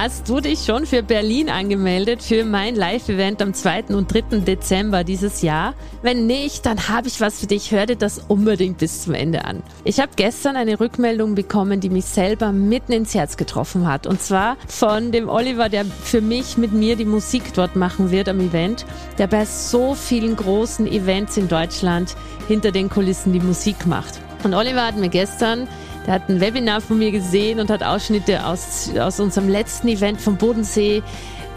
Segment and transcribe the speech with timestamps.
[0.00, 3.86] Hast du dich schon für Berlin angemeldet für mein Live-Event am 2.
[3.86, 4.38] und 3.
[4.38, 5.74] Dezember dieses Jahr?
[6.02, 7.72] Wenn nicht, dann habe ich was für dich.
[7.72, 9.60] Hör dir das unbedingt bis zum Ende an.
[9.82, 14.06] Ich habe gestern eine Rückmeldung bekommen, die mich selber mitten ins Herz getroffen hat.
[14.06, 18.28] Und zwar von dem Oliver, der für mich mit mir die Musik dort machen wird
[18.28, 18.86] am Event,
[19.18, 22.14] der bei so vielen großen Events in Deutschland
[22.46, 24.20] hinter den Kulissen die Musik macht.
[24.44, 25.66] Und Oliver hat mir gestern
[26.08, 30.18] der hat ein Webinar von mir gesehen und hat Ausschnitte aus, aus unserem letzten Event
[30.18, 31.02] vom Bodensee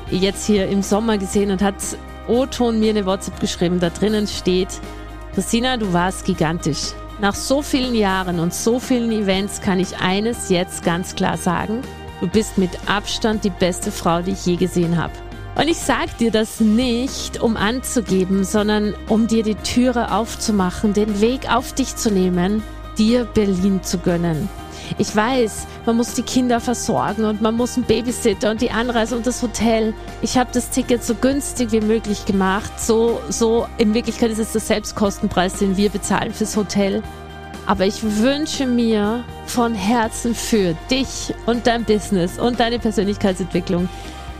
[0.09, 1.75] jetzt hier im Sommer gesehen und hat
[2.27, 3.79] O-Ton mir eine WhatsApp geschrieben.
[3.79, 4.67] Da drinnen steht,
[5.33, 6.89] Christina, du warst gigantisch.
[7.21, 11.79] Nach so vielen Jahren und so vielen Events kann ich eines jetzt ganz klar sagen.
[12.19, 15.13] Du bist mit Abstand die beste Frau, die ich je gesehen habe.
[15.55, 21.21] Und ich sag dir das nicht, um anzugeben, sondern um dir die Türe aufzumachen, den
[21.21, 22.61] Weg auf dich zu nehmen
[23.01, 24.47] dir Berlin zu gönnen.
[24.99, 29.15] Ich weiß, man muss die Kinder versorgen und man muss einen Babysitter und die Anreise
[29.15, 29.95] und das Hotel.
[30.21, 32.71] Ich habe das Ticket so günstig wie möglich gemacht.
[32.79, 37.01] So, so, in Wirklichkeit ist es der Selbstkostenpreis, den wir bezahlen fürs Hotel.
[37.65, 43.89] Aber ich wünsche mir von Herzen für dich und dein Business und deine Persönlichkeitsentwicklung,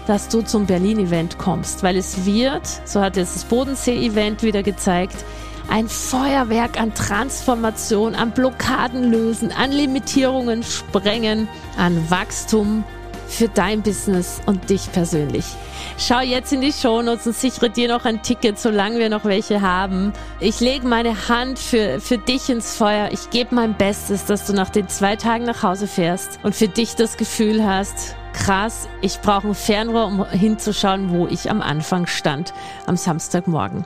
[0.05, 5.23] dass du zum Berlin-Event kommst, weil es wird, so hat jetzt das Bodensee-Event wieder gezeigt,
[5.72, 12.83] ein Feuerwerk an Transformation, an Blockaden lösen, an Limitierungen sprengen, an Wachstum
[13.30, 15.45] für dein Business und dich persönlich.
[15.97, 19.61] Schau jetzt in die Shownotes und sichere dir noch ein Ticket, solange wir noch welche
[19.61, 20.11] haben.
[20.42, 23.09] Ich lege meine Hand für, für dich ins Feuer.
[23.14, 26.67] Ich gebe mein Bestes, dass du nach den zwei Tagen nach Hause fährst und für
[26.67, 32.08] dich das Gefühl hast, krass, ich brauche ein Fernrohr, um hinzuschauen, wo ich am Anfang
[32.08, 32.53] stand,
[32.86, 33.86] am Samstagmorgen.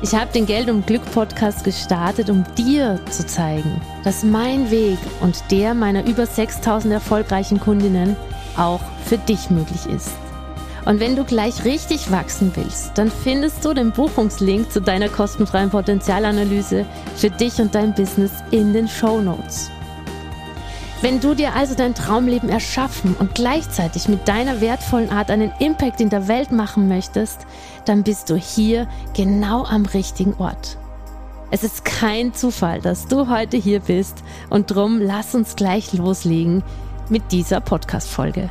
[0.00, 4.98] Ich habe den Geld und Glück Podcast gestartet, um dir zu zeigen, dass mein Weg
[5.20, 8.16] und der meiner über 6000 erfolgreichen Kundinnen
[8.56, 10.12] auch für dich möglich ist.
[10.84, 15.70] Und wenn du gleich richtig wachsen willst, dann findest du den Buchungslink zu deiner kostenfreien
[15.70, 16.86] Potenzialanalyse
[17.16, 19.68] für dich und dein Business in den Show Notes.
[21.00, 26.00] Wenn du dir also dein Traumleben erschaffen und gleichzeitig mit deiner wertvollen Art einen Impact
[26.00, 27.46] in der Welt machen möchtest,
[27.84, 30.76] dann bist du hier genau am richtigen Ort.
[31.52, 36.64] Es ist kein Zufall, dass du heute hier bist und drum lass uns gleich loslegen
[37.08, 38.50] mit dieser Podcast-Folge.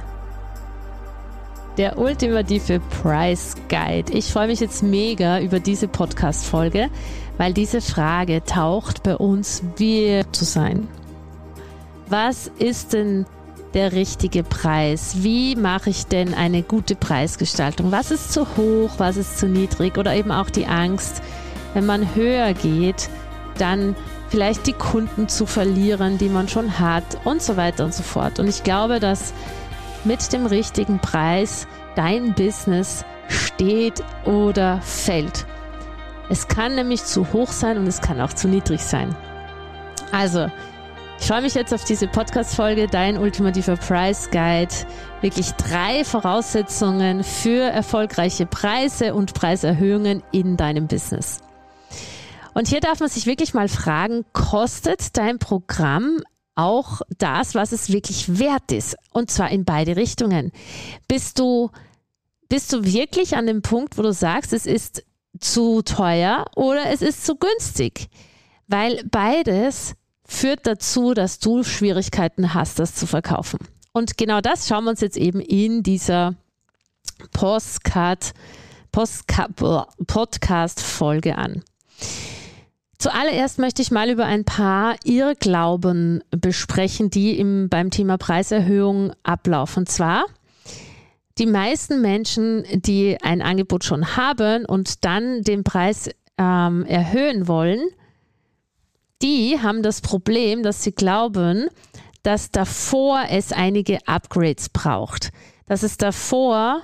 [1.76, 4.14] Der ultimative Price Guide.
[4.14, 6.90] Ich freue mich jetzt mega über diese Podcast-Folge,
[7.38, 10.88] weil diese Frage taucht bei uns, wie zu sein
[12.10, 13.26] was ist denn
[13.74, 15.18] der richtige Preis?
[15.20, 17.92] Wie mache ich denn eine gute Preisgestaltung?
[17.92, 19.98] Was ist zu hoch, was ist zu niedrig?
[19.98, 21.22] Oder eben auch die Angst,
[21.74, 23.10] wenn man höher geht,
[23.58, 23.96] dann
[24.30, 28.40] vielleicht die Kunden zu verlieren, die man schon hat und so weiter und so fort.
[28.40, 29.34] Und ich glaube, dass
[30.04, 35.46] mit dem richtigen Preis dein Business steht oder fällt.
[36.30, 39.16] Es kann nämlich zu hoch sein und es kann auch zu niedrig sein.
[40.12, 40.48] Also,
[41.20, 44.74] ich freue mich jetzt auf diese Podcast-Folge, dein ultimativer Price Guide.
[45.22, 51.42] Wirklich drei Voraussetzungen für erfolgreiche Preise und Preiserhöhungen in deinem Business.
[52.54, 56.22] Und hier darf man sich wirklich mal fragen, kostet dein Programm
[56.56, 58.96] auch das, was es wirklich wert ist?
[59.12, 60.52] Und zwar in beide Richtungen.
[61.08, 61.72] Bist du,
[62.50, 65.04] bist du wirklich an dem Punkt, wo du sagst, es ist
[65.40, 68.08] zu teuer oder es ist zu günstig?
[68.68, 69.96] Weil beides
[70.28, 73.60] führt dazu, dass du Schwierigkeiten hast, das zu verkaufen.
[73.94, 76.36] Und genau das schauen wir uns jetzt eben in dieser
[77.32, 78.34] Postcard,
[78.92, 81.64] Podcast-Folge an.
[83.00, 89.82] Zuallererst möchte ich mal über ein paar Irrglauben besprechen, die im, beim Thema Preiserhöhung ablaufen.
[89.82, 90.26] Und zwar
[91.38, 96.10] die meisten Menschen, die ein Angebot schon haben und dann den Preis
[96.40, 97.82] ähm, erhöhen wollen,
[99.22, 101.68] die haben das Problem, dass sie glauben,
[102.24, 105.32] dass davor es einige Upgrades braucht.
[105.66, 106.82] Dass es davor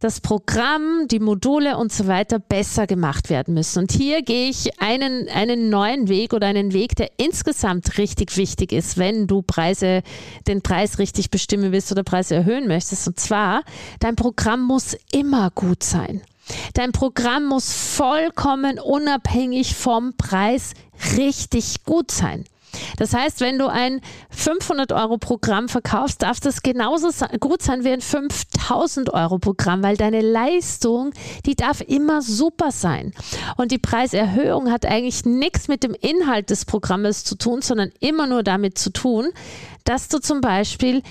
[0.00, 3.80] das Programm, die Module und so weiter besser gemacht werden müssen.
[3.80, 8.72] Und hier gehe ich einen, einen neuen Weg oder einen Weg, der insgesamt richtig wichtig
[8.72, 10.02] ist, wenn du Preise,
[10.48, 13.06] den Preis richtig bestimmen willst oder Preise erhöhen möchtest.
[13.08, 13.62] Und zwar,
[13.98, 16.22] dein Programm muss immer gut sein.
[16.74, 20.72] Dein Programm muss vollkommen unabhängig vom Preis
[21.16, 22.44] richtig gut sein.
[22.96, 24.00] Das heißt, wenn du ein
[24.30, 27.08] 500 Euro Programm verkaufst, darf das genauso
[27.40, 31.12] gut sein wie ein 5000 Euro Programm, weil deine Leistung,
[31.46, 33.12] die darf immer super sein.
[33.56, 38.26] Und die Preiserhöhung hat eigentlich nichts mit dem Inhalt des Programmes zu tun, sondern immer
[38.26, 39.30] nur damit zu tun,
[39.84, 41.02] dass du zum Beispiel,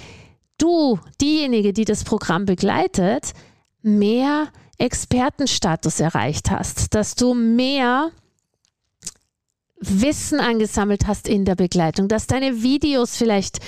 [0.57, 3.33] du, diejenige, die das Programm begleitet,
[3.81, 4.47] mehr
[4.77, 8.11] Expertenstatus erreicht hast, dass du mehr
[9.79, 13.59] Wissen angesammelt hast in der Begleitung, dass deine Videos vielleicht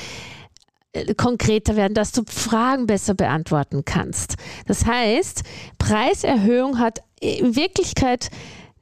[0.93, 4.35] äh, konkreter werden, dass du Fragen besser beantworten kannst.
[4.67, 5.43] Das heißt,
[5.77, 8.29] Preiserhöhung hat in Wirklichkeit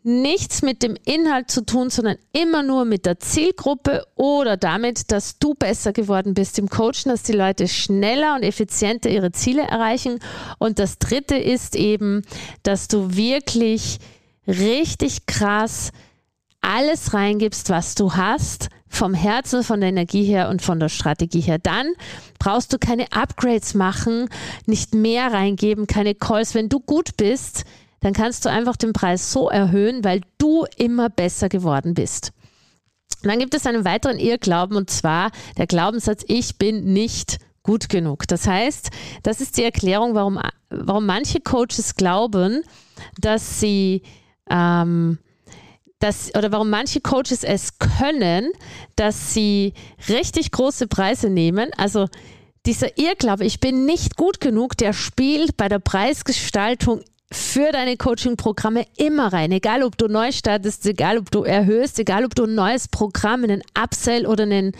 [0.03, 5.39] nichts mit dem Inhalt zu tun, sondern immer nur mit der Zielgruppe oder damit, dass
[5.39, 10.19] du besser geworden bist im Coachen, dass die Leute schneller und effizienter ihre Ziele erreichen.
[10.57, 12.23] Und das Dritte ist eben,
[12.63, 13.99] dass du wirklich
[14.47, 15.91] richtig krass
[16.61, 21.41] alles reingibst, was du hast, vom Herzen, von der Energie her und von der Strategie
[21.41, 21.59] her.
[21.59, 21.87] Dann
[22.39, 24.29] brauchst du keine Upgrades machen,
[24.65, 26.55] nicht mehr reingeben, keine Calls.
[26.55, 27.65] Wenn du gut bist,
[28.01, 32.31] dann kannst du einfach den Preis so erhöhen, weil du immer besser geworden bist.
[33.21, 37.89] Und dann gibt es einen weiteren Irrglauben und zwar der Glaubenssatz, ich bin nicht gut
[37.89, 38.27] genug.
[38.27, 38.89] Das heißt,
[39.23, 40.39] das ist die Erklärung, warum,
[40.69, 42.63] warum manche Coaches glauben,
[43.19, 44.03] dass sie
[44.49, 45.19] ähm,
[45.99, 48.51] dass, oder warum manche Coaches es können,
[48.95, 49.73] dass sie
[50.07, 51.71] richtig große Preise nehmen.
[51.77, 52.07] Also
[52.65, 57.01] dieser Irrglaube, ich bin nicht gut genug, der spielt bei der Preisgestaltung
[57.31, 59.51] für deine Coaching-Programme immer rein.
[59.51, 63.43] Egal, ob du neu startest, egal, ob du erhöhst, egal, ob du ein neues Programm,
[63.43, 64.71] einen Upsell oder einen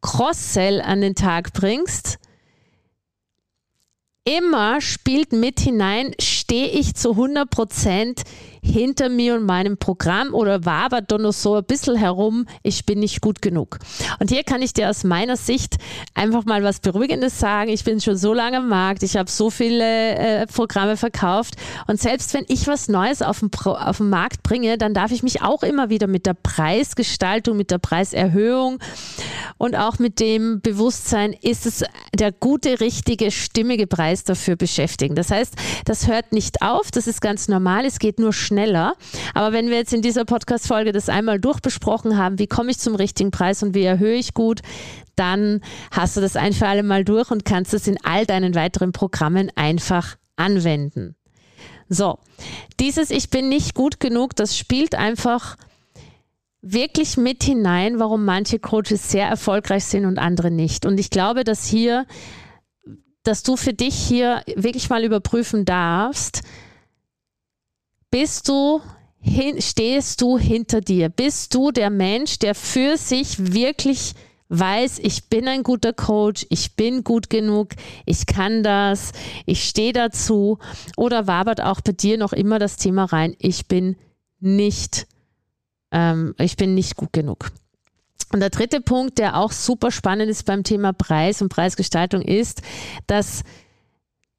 [0.00, 2.18] Cross-Sell an den Tag bringst.
[4.24, 8.22] Immer spielt mit hinein, stehe ich zu 100 Prozent
[8.64, 13.00] hinter mir und meinem Programm oder wabert da noch so ein bisschen herum, ich bin
[13.00, 13.80] nicht gut genug.
[14.20, 15.78] Und hier kann ich dir aus meiner Sicht
[16.14, 17.70] einfach mal was Beruhigendes sagen.
[17.70, 21.56] Ich bin schon so lange am Markt, ich habe so viele äh, Programme verkauft
[21.88, 25.24] und selbst wenn ich was Neues auf den, auf den Markt bringe, dann darf ich
[25.24, 28.78] mich auch immer wieder mit der Preisgestaltung, mit der Preiserhöhung
[29.58, 35.16] und auch mit dem Bewusstsein, ist es der gute, richtige, stimmige Preis dafür beschäftigen.
[35.16, 35.54] Das heißt,
[35.84, 38.94] das hört nicht auf, das ist ganz normal, es geht nur schnell schneller.
[39.34, 42.94] Aber wenn wir jetzt in dieser Podcast-Folge das einmal durchbesprochen haben, wie komme ich zum
[42.94, 44.60] richtigen Preis und wie erhöhe ich gut,
[45.16, 45.60] dann
[45.90, 48.92] hast du das ein für alle Mal durch und kannst es in all deinen weiteren
[48.92, 51.16] Programmen einfach anwenden.
[51.88, 52.18] So,
[52.80, 55.56] dieses Ich bin nicht gut genug, das spielt einfach
[56.62, 60.86] wirklich mit hinein, warum manche Coaches sehr erfolgreich sind und andere nicht.
[60.86, 62.06] Und ich glaube, dass hier,
[63.24, 66.42] dass du für dich hier wirklich mal überprüfen darfst,
[68.12, 68.80] bist du
[69.18, 71.08] hin, stehst du hinter dir?
[71.08, 74.14] Bist du der Mensch, der für sich wirklich
[74.50, 77.70] weiß, ich bin ein guter Coach, ich bin gut genug,
[78.04, 79.12] ich kann das,
[79.46, 80.58] ich stehe dazu?
[80.96, 83.96] Oder wabert auch bei dir noch immer das Thema rein, ich bin
[84.40, 85.06] nicht,
[85.90, 87.50] ähm, ich bin nicht gut genug?
[88.30, 92.60] Und der dritte Punkt, der auch super spannend ist beim Thema Preis und Preisgestaltung, ist,
[93.06, 93.42] dass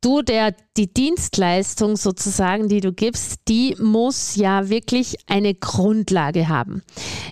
[0.03, 6.83] du der, die Dienstleistung sozusagen, die du gibst, die muss ja wirklich eine Grundlage haben.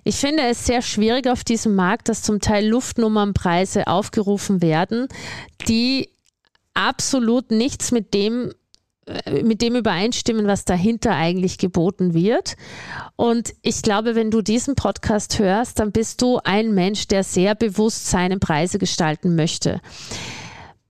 [0.03, 5.07] Ich finde es sehr schwierig auf diesem Markt, dass zum Teil Luftnummernpreise aufgerufen werden,
[5.67, 6.09] die
[6.73, 8.53] absolut nichts mit dem
[9.05, 12.55] äh, mit dem übereinstimmen, was dahinter eigentlich geboten wird.
[13.15, 17.55] Und ich glaube, wenn du diesen Podcast hörst, dann bist du ein Mensch, der sehr
[17.55, 19.81] bewusst seine Preise gestalten möchte.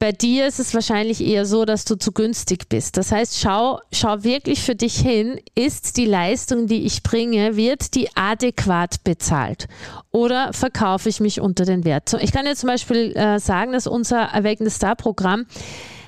[0.02, 2.98] Bei dir ist es wahrscheinlich eher so, dass du zu günstig bist.
[2.98, 7.94] Das heißt, schau, schau wirklich für dich hin, ist die Leistung, die ich bringe, wird
[7.94, 9.68] die adäquat bezahlt?
[10.10, 12.18] Oder verkaufe ich mich unter den Wert?
[12.20, 15.46] Ich kann jetzt zum Beispiel äh, sagen, dass unser Erweckende Star Programm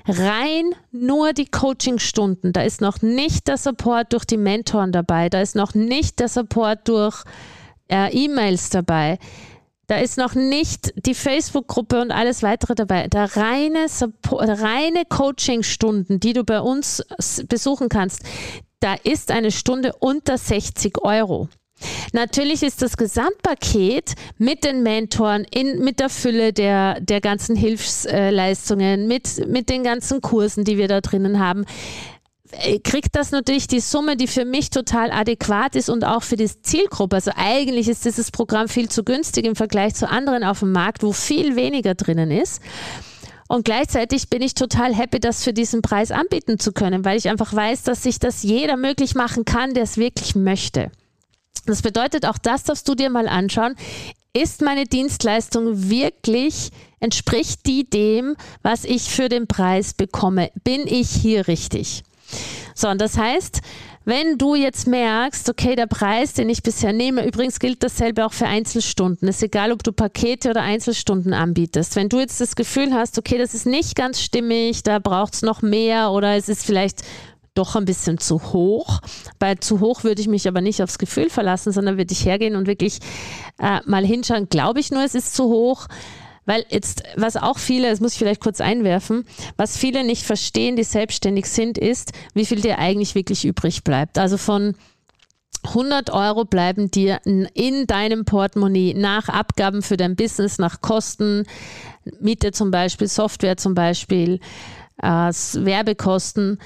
[0.08, 5.40] rein nur die Coachingstunden, da ist noch nicht der Support durch die Mentoren dabei, da
[5.40, 7.24] ist noch nicht der Support durch
[7.90, 9.20] äh, E-Mails dabei
[9.94, 13.08] Da ist noch nicht die Facebook-Gruppe und alles weitere dabei.
[13.10, 13.86] Der reine,
[14.32, 17.06] reine Coaching-Stunden, die du bei uns
[17.48, 18.24] besuchen kannst,
[18.80, 21.48] da ist eine Stunde unter 60 Euro.
[22.12, 29.08] Natürlich ist das Gesamtpaket mit den Mentoren, in, mit der Fülle der, der ganzen Hilfsleistungen,
[29.08, 31.66] mit, mit den ganzen Kursen, die wir da drinnen haben,
[32.84, 36.50] kriegt das natürlich die Summe, die für mich total adäquat ist und auch für die
[36.62, 37.16] Zielgruppe.
[37.16, 41.04] Also eigentlich ist dieses Programm viel zu günstig im Vergleich zu anderen auf dem Markt,
[41.04, 42.62] wo viel weniger drinnen ist.
[43.48, 47.30] Und gleichzeitig bin ich total happy, das für diesen Preis anbieten zu können, weil ich
[47.30, 50.92] einfach weiß, dass sich das jeder möglich machen kann, der es wirklich möchte.
[51.66, 53.76] Das bedeutet, auch das darfst du dir mal anschauen.
[54.34, 60.50] Ist meine Dienstleistung wirklich, entspricht die dem, was ich für den Preis bekomme?
[60.64, 62.04] Bin ich hier richtig?
[62.76, 63.62] So, und das heißt,
[64.06, 68.34] wenn du jetzt merkst, okay, der Preis, den ich bisher nehme, übrigens gilt dasselbe auch
[68.34, 69.30] für Einzelstunden.
[69.30, 71.96] Es ist egal, ob du Pakete oder Einzelstunden anbietest.
[71.96, 75.42] Wenn du jetzt das Gefühl hast, okay, das ist nicht ganz stimmig, da braucht es
[75.42, 77.04] noch mehr oder es ist vielleicht
[77.54, 79.00] doch ein bisschen zu hoch.
[79.40, 82.56] Bei zu hoch würde ich mich aber nicht aufs Gefühl verlassen, sondern würde ich hergehen
[82.56, 83.00] und wirklich
[83.60, 85.88] äh, mal hinschauen, glaube ich nur, es ist zu hoch.
[86.46, 90.76] Weil jetzt, was auch viele, das muss ich vielleicht kurz einwerfen, was viele nicht verstehen,
[90.76, 94.18] die selbstständig sind, ist, wie viel dir eigentlich wirklich übrig bleibt.
[94.18, 94.76] Also von
[95.64, 101.46] 100 Euro bleiben dir in deinem Portemonnaie nach Abgaben für dein Business, nach Kosten,
[102.20, 104.40] Miete zum Beispiel, Software zum Beispiel,
[105.02, 106.60] äh, Werbekosten,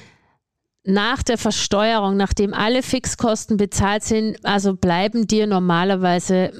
[0.84, 6.52] nach der Versteuerung, nachdem alle Fixkosten bezahlt sind, also bleiben dir normalerweise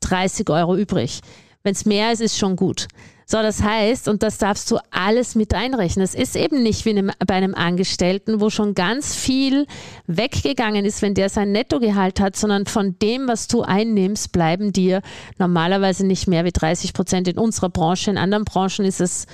[0.00, 1.20] 30 hm, Euro übrig.
[1.64, 2.88] Wenn es mehr ist, ist schon gut.
[3.24, 6.04] So, das heißt, und das darfst du alles mit einrechnen.
[6.04, 6.92] Es ist eben nicht wie
[7.26, 9.66] bei einem Angestellten, wo schon ganz viel
[10.06, 15.00] weggegangen ist, wenn der sein Nettogehalt hat, sondern von dem, was du einnimmst, bleiben dir
[15.38, 18.10] normalerweise nicht mehr wie 30 Prozent in unserer Branche.
[18.10, 19.26] In anderen Branchen ist es,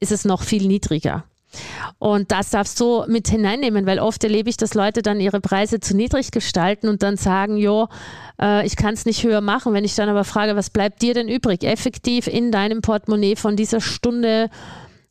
[0.00, 1.24] ist es noch viel niedriger.
[1.98, 5.80] Und das darfst du mit hineinnehmen, weil oft erlebe ich, dass Leute dann ihre Preise
[5.80, 7.88] zu niedrig gestalten und dann sagen, jo,
[8.40, 9.72] äh, ich kann es nicht höher machen.
[9.72, 13.56] Wenn ich dann aber frage, was bleibt dir denn übrig, effektiv in deinem Portemonnaie von
[13.56, 14.50] dieser Stunde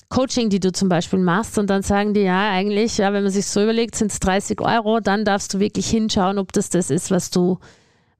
[0.09, 3.31] Coaching, die du zum Beispiel machst, und dann sagen die, ja, eigentlich, ja, wenn man
[3.31, 6.89] sich so überlegt, sind es 30 Euro, dann darfst du wirklich hinschauen, ob das das
[6.89, 7.59] ist, was du,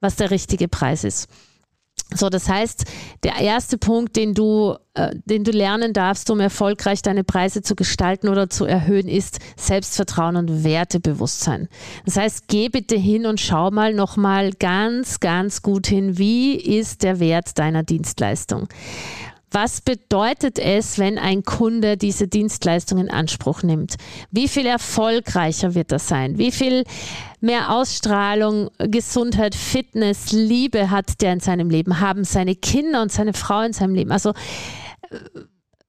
[0.02, 1.30] was der richtige Preis ist.
[2.14, 2.86] So, das heißt,
[3.24, 7.76] der erste Punkt, den du, äh, den du lernen darfst, um erfolgreich deine Preise zu
[7.76, 11.68] gestalten oder zu erhöhen, ist Selbstvertrauen und Wertebewusstsein.
[12.06, 17.04] Das heißt, geh bitte hin und schau mal nochmal ganz, ganz gut hin, wie ist
[17.04, 18.70] der Wert deiner Dienstleistung?
[19.50, 23.96] Was bedeutet es, wenn ein Kunde diese Dienstleistung in Anspruch nimmt?
[24.30, 26.38] Wie viel erfolgreicher wird er sein?
[26.38, 26.84] Wie viel
[27.40, 32.02] mehr Ausstrahlung, Gesundheit, Fitness, Liebe hat der in seinem Leben?
[32.02, 34.12] Haben seine Kinder und seine Frau in seinem Leben?
[34.12, 34.34] Also,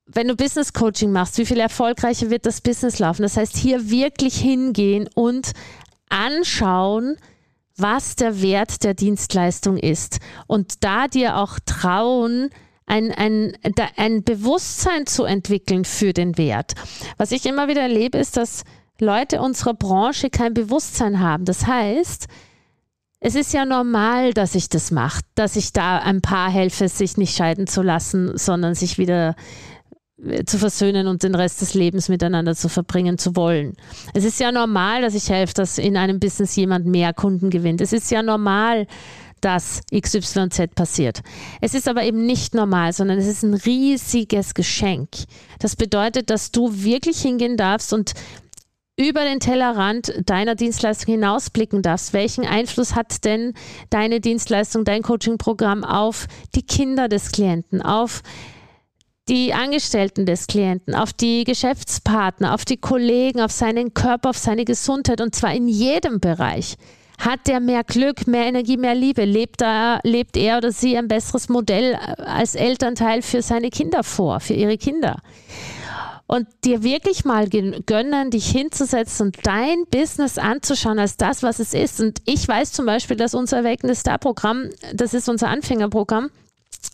[0.07, 3.23] wenn du Business Coaching machst, wie viel erfolgreicher wird das Business laufen?
[3.23, 5.51] Das heißt, hier wirklich hingehen und
[6.09, 7.17] anschauen,
[7.77, 10.19] was der Wert der Dienstleistung ist.
[10.47, 12.51] Und da dir auch trauen,
[12.89, 13.57] ein, ein,
[13.97, 16.73] ein Bewusstsein zu entwickeln für den Wert.
[17.17, 18.65] Was ich immer wieder erlebe, ist, dass
[19.01, 21.45] Leute unserer Branche kein Bewusstsein haben.
[21.45, 22.27] Das heißt,
[23.21, 27.17] es ist ja normal, dass ich das mache, dass ich da ein Paar helfe, sich
[27.17, 29.35] nicht scheiden zu lassen, sondern sich wieder
[30.25, 33.77] äh, zu versöhnen und den Rest des Lebens miteinander zu verbringen zu wollen.
[34.15, 37.81] Es ist ja normal, dass ich helfe, dass in einem Business jemand mehr Kunden gewinnt.
[37.81, 38.87] Es ist ja normal,
[39.41, 41.21] dass XYZ passiert.
[41.61, 45.09] Es ist aber eben nicht normal, sondern es ist ein riesiges Geschenk.
[45.59, 48.15] Das bedeutet, dass du wirklich hingehen darfst und
[48.99, 52.13] über den Tellerrand deiner Dienstleistung hinausblicken darfst.
[52.13, 53.55] Welchen Einfluss hat denn
[53.91, 56.27] deine Dienstleistung, dein Coaching-Programm auf
[56.57, 58.23] die Kinder des Klienten, auf
[59.29, 64.65] die Angestellten des Klienten, auf die Geschäftspartner, auf die Kollegen, auf seinen Körper, auf seine
[64.65, 66.77] Gesundheit und zwar in jedem Bereich.
[67.19, 69.25] Hat der mehr Glück, mehr Energie, mehr Liebe?
[69.25, 74.39] Lebt, da, lebt er oder sie ein besseres Modell als Elternteil für seine Kinder vor,
[74.41, 75.21] für ihre Kinder?
[76.29, 81.73] Und dir wirklich mal gönnen, dich hinzusetzen und dein Business anzuschauen als das, was es
[81.75, 82.01] ist.
[82.01, 86.31] Und ich weiß zum Beispiel, dass unser Awaken Star Programm, das ist unser Anfängerprogramm,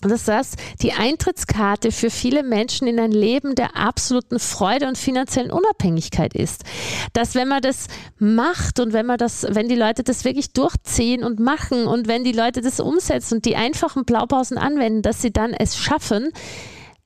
[0.08, 0.52] dass das
[0.82, 6.64] die Eintrittskarte für viele Menschen in ein Leben der absoluten Freude und finanziellen Unabhängigkeit ist.
[7.12, 7.86] Dass wenn man das
[8.18, 12.24] macht und wenn man das, wenn die Leute das wirklich durchziehen und machen und wenn
[12.24, 16.30] die Leute das umsetzen und die einfachen Blaupausen anwenden, dass sie dann es schaffen,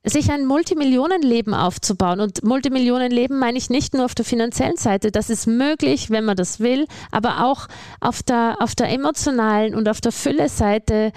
[0.05, 2.21] sich ein Multimillionenleben aufzubauen.
[2.21, 5.11] Und Multimillionenleben meine ich nicht nur auf der finanziellen Seite.
[5.11, 7.67] Das ist möglich, wenn man das will, aber auch
[7.99, 11.11] auf der, auf der emotionalen und auf der Fülle-Seite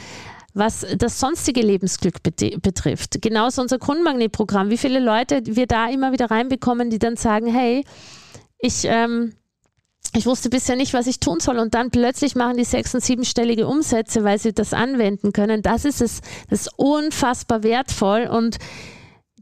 [0.54, 3.22] was das sonstige Lebensglück betrifft.
[3.22, 7.84] Genauso unser Grundmagnetprogramm, wie viele Leute wir da immer wieder reinbekommen, die dann sagen, hey,
[8.58, 9.32] ich, ähm,
[10.14, 13.02] ich wusste bisher nicht, was ich tun soll und dann plötzlich machen die sechs- und
[13.02, 15.62] siebenstellige Umsätze, weil sie das anwenden können.
[15.62, 18.58] Das ist es, das ist unfassbar wertvoll und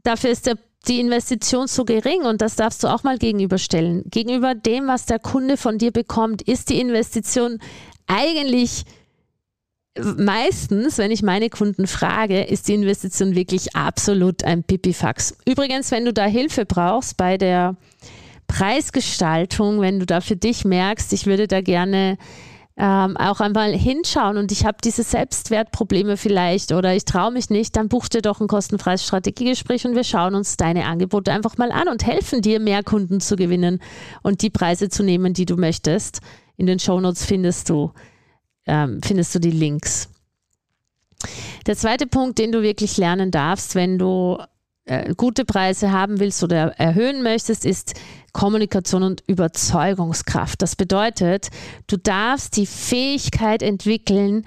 [0.03, 4.03] dafür ist der die Investition so gering und das darfst du auch mal gegenüberstellen.
[4.09, 7.59] Gegenüber dem, was der Kunde von dir bekommt, ist die Investition
[8.07, 8.85] eigentlich
[9.99, 15.35] meistens, wenn ich meine Kunden frage, ist die Investition wirklich absolut ein Pipifax.
[15.45, 17.75] Übrigens, wenn du da Hilfe brauchst bei der
[18.47, 22.17] Preisgestaltung, wenn du da für dich merkst, ich würde da gerne
[22.77, 27.75] ähm, auch einmal hinschauen und ich habe diese Selbstwertprobleme vielleicht oder ich traue mich nicht,
[27.75, 31.71] dann buch dir doch ein kostenfreies Strategiegespräch und wir schauen uns deine Angebote einfach mal
[31.71, 33.81] an und helfen dir, mehr Kunden zu gewinnen
[34.23, 36.21] und die Preise zu nehmen, die du möchtest.
[36.57, 37.91] In den Shownotes findest du,
[38.65, 40.09] ähm, findest du die Links.
[41.67, 44.39] Der zweite Punkt, den du wirklich lernen darfst, wenn du
[44.85, 47.93] äh, gute Preise haben willst oder erhöhen möchtest, ist
[48.33, 50.61] Kommunikation und Überzeugungskraft.
[50.61, 51.49] Das bedeutet,
[51.87, 54.45] du darfst die Fähigkeit entwickeln,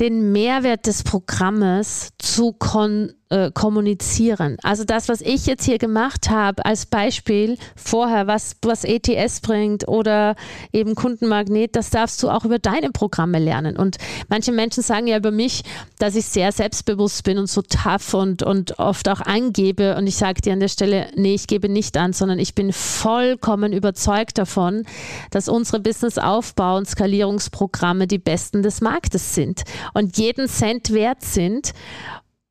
[0.00, 4.58] den Mehrwert des Programmes zu kon äh, kommunizieren.
[4.62, 9.88] Also das, was ich jetzt hier gemacht habe als Beispiel vorher, was, was ETS bringt
[9.88, 10.36] oder
[10.72, 13.76] eben Kundenmagnet, das darfst du auch über deine Programme lernen.
[13.76, 13.96] Und
[14.28, 15.64] manche Menschen sagen ja über mich,
[15.98, 19.96] dass ich sehr selbstbewusst bin und so tough und, und oft auch angebe.
[19.96, 22.72] Und ich sage dir an der Stelle, nee, ich gebe nicht an, sondern ich bin
[22.72, 24.84] vollkommen überzeugt davon,
[25.32, 31.72] dass unsere Business-Aufbau- und Skalierungsprogramme die besten des Marktes sind und jeden Cent wert sind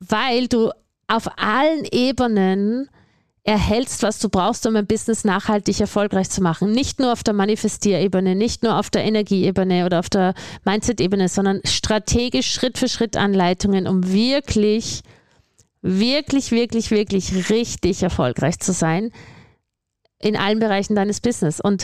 [0.09, 0.71] weil du
[1.07, 2.89] auf allen Ebenen
[3.43, 6.71] erhältst, was du brauchst, um ein Business nachhaltig erfolgreich zu machen.
[6.71, 10.33] Nicht nur auf der Manifestierebene, nicht nur auf der Energieebene oder auf der
[10.63, 15.01] Mindset-Ebene, sondern strategisch Schritt für Schritt Anleitungen, um wirklich,
[15.81, 19.11] wirklich, wirklich, wirklich richtig erfolgreich zu sein
[20.19, 21.59] in allen Bereichen deines Business.
[21.59, 21.83] Und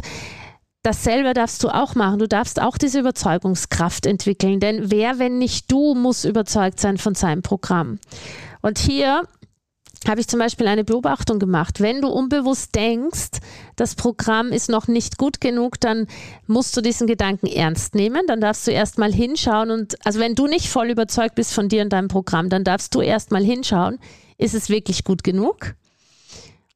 [0.84, 2.20] dasselbe darfst du auch machen.
[2.20, 7.16] Du darfst auch diese Überzeugungskraft entwickeln, denn wer, wenn nicht du, muss überzeugt sein von
[7.16, 8.00] seinem Programm.
[8.62, 9.24] Und hier
[10.08, 11.82] habe ich zum Beispiel eine Beobachtung gemacht.
[11.82, 13.40] Wenn du unbewusst denkst,
[13.76, 16.08] das Programm ist noch nicht gut genug, dann
[16.48, 18.22] musst du diesen Gedanken ernst nehmen.
[18.28, 21.82] Dann darfst du erstmal hinschauen und, also wenn du nicht voll überzeugt bist von dir
[21.84, 24.00] und deinem Programm, dann darfst du erstmal hinschauen,
[24.38, 25.76] ist es wirklich gut genug?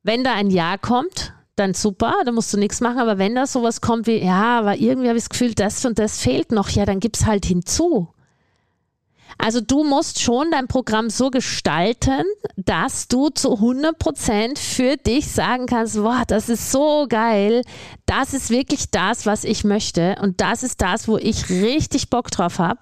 [0.04, 3.00] Wenn da ein Ja kommt, dann super, da musst du nichts machen.
[3.00, 6.00] Aber wenn da sowas kommt wie, ja, aber irgendwie habe ich das Gefühl, das und
[6.00, 8.10] das fehlt noch, ja, dann gib es halt hinzu.
[9.38, 12.24] Also du musst schon dein Programm so gestalten,
[12.56, 17.64] dass du zu 100 Prozent für dich sagen kannst, boah, das ist so geil,
[18.06, 22.30] das ist wirklich das, was ich möchte und das ist das, wo ich richtig Bock
[22.32, 22.82] drauf habe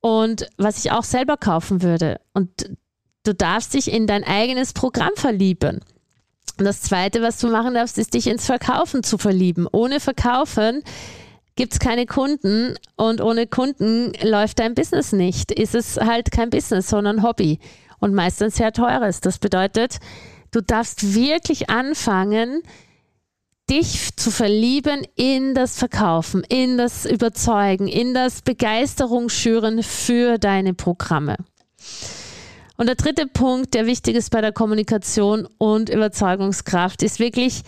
[0.00, 2.20] und was ich auch selber kaufen würde.
[2.32, 2.70] Und
[3.24, 5.80] du darfst dich in dein eigenes Programm verlieben.
[6.58, 9.66] Und das Zweite, was du machen darfst, ist dich ins Verkaufen zu verlieben.
[9.72, 10.82] Ohne Verkaufen
[11.56, 15.50] gibt es keine Kunden und ohne Kunden läuft dein Business nicht.
[15.50, 17.58] Ist es halt kein Business, sondern Hobby
[18.00, 19.20] und meistens sehr teures.
[19.20, 19.98] Das bedeutet,
[20.52, 22.62] du darfst wirklich anfangen,
[23.70, 30.74] dich zu verlieben in das Verkaufen, in das Überzeugen, in das Begeisterung schüren für deine
[30.74, 31.36] Programme.
[32.84, 37.62] Und der dritte Punkt, der wichtig ist bei der Kommunikation und Überzeugungskraft, ist wirklich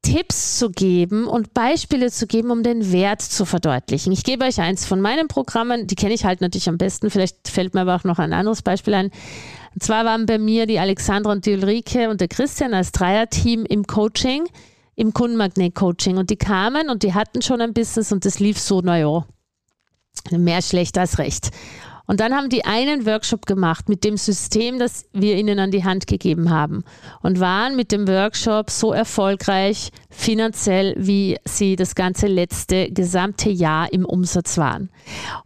[0.00, 4.14] Tipps zu geben und Beispiele zu geben, um den Wert zu verdeutlichen.
[4.14, 7.46] Ich gebe euch eins von meinen Programmen, die kenne ich halt natürlich am besten, vielleicht
[7.48, 9.10] fällt mir aber auch noch ein anderes Beispiel ein.
[9.74, 13.66] Und zwar waren bei mir die Alexandra und die Ulrike und der Christian als Dreierteam
[13.66, 14.48] im Coaching,
[14.94, 16.16] im Kundenmagnet-Coaching.
[16.16, 19.26] Und die kamen und die hatten schon ein Business und das lief so, naja,
[20.30, 21.50] mehr schlecht als recht.
[22.06, 25.84] Und dann haben die einen Workshop gemacht mit dem System, das wir ihnen an die
[25.84, 26.84] Hand gegeben haben
[27.22, 33.92] und waren mit dem Workshop so erfolgreich finanziell, wie sie das ganze letzte gesamte Jahr
[33.92, 34.90] im Umsatz waren.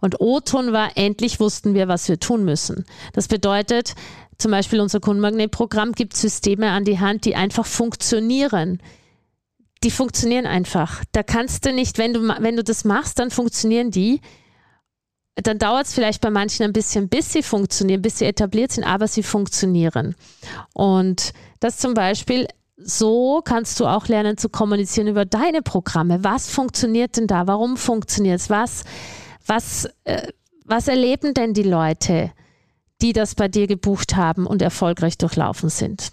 [0.01, 2.85] Und O-Ton war, endlich wussten wir, was wir tun müssen.
[3.15, 3.95] Das bedeutet,
[4.39, 8.81] zum Beispiel unser Kundenmagnetprogramm gibt Systeme an die Hand, die einfach funktionieren
[9.83, 11.03] die funktionieren einfach.
[11.13, 14.21] Da kannst du nicht, wenn du, wenn du das machst, dann funktionieren die
[15.47, 18.85] dann dauert es vielleicht bei manchen ein bisschen, bis sie funktionieren, bis sie etabliert sind,
[18.85, 20.15] aber sie funktionieren.
[20.73, 26.25] Und das zum Beispiel, so kannst du auch lernen zu kommunizieren über deine Programme.
[26.25, 27.47] Was funktioniert denn da?
[27.47, 28.51] Warum funktioniert es?
[28.51, 28.85] Was,
[29.47, 30.29] was, äh,
[30.65, 32.33] was erleben denn die Leute,
[33.03, 36.13] die das bei dir gebucht haben und erfolgreich durchlaufen sind?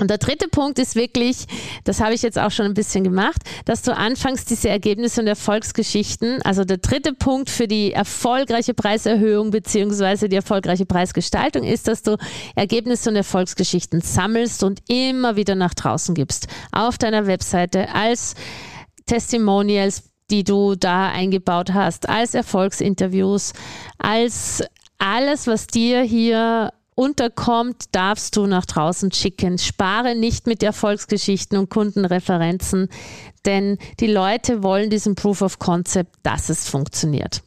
[0.00, 1.46] Und der dritte Punkt ist wirklich,
[1.84, 5.28] das habe ich jetzt auch schon ein bisschen gemacht, dass du anfängst, diese Ergebnisse und
[5.28, 12.02] Erfolgsgeschichten, also der dritte Punkt für die erfolgreiche Preiserhöhung beziehungsweise die erfolgreiche Preisgestaltung ist, dass
[12.02, 12.16] du
[12.56, 16.48] Ergebnisse und Erfolgsgeschichten sammelst und immer wieder nach draußen gibst.
[16.72, 18.34] Auf deiner Webseite als
[19.06, 23.52] Testimonials, die du da eingebaut hast, als Erfolgsinterviews,
[23.98, 24.64] als
[24.98, 29.58] alles, was dir hier unterkommt, darfst du nach draußen schicken.
[29.58, 32.88] Spare nicht mit Erfolgsgeschichten und Kundenreferenzen,
[33.44, 37.42] denn die Leute wollen diesen Proof of Concept, dass es funktioniert.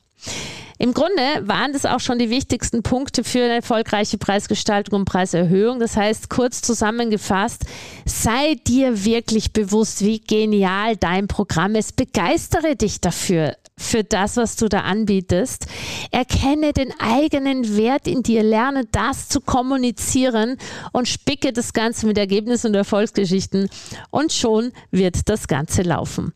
[0.79, 5.79] Im Grunde waren das auch schon die wichtigsten Punkte für eine erfolgreiche Preisgestaltung und Preiserhöhung.
[5.79, 7.65] Das heißt, kurz zusammengefasst,
[8.05, 11.95] sei dir wirklich bewusst, wie genial dein Programm ist.
[11.95, 15.67] Begeistere dich dafür für das, was du da anbietest.
[16.11, 20.57] Erkenne den eigenen Wert in dir, lerne das zu kommunizieren
[20.91, 23.69] und spicke das Ganze mit Ergebnissen und Erfolgsgeschichten
[24.09, 26.33] und schon wird das Ganze laufen.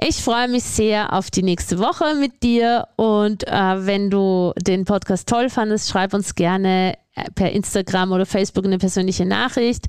[0.00, 4.84] Ich freue mich sehr auf die nächste Woche mit dir und äh, wenn du den
[4.84, 9.86] Podcast toll fandest, schreib uns gerne äh, per Instagram oder Facebook eine persönliche Nachricht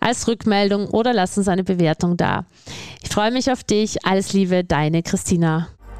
[0.00, 2.46] als Rückmeldung oder lass uns eine Bewertung da.
[3.02, 4.04] Ich freue mich auf dich.
[4.04, 5.68] Alles Liebe, deine Christina.